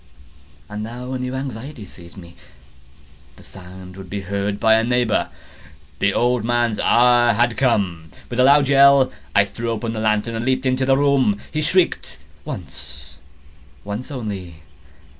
[0.67, 5.29] And now a new anxiety seized me—the sound would be heard by a neighbour!
[5.99, 8.09] The old man's hour had come!
[8.27, 11.39] With a loud yell, I threw open the lantern and leaped into the room.
[11.51, 14.63] He shrieked once—once only.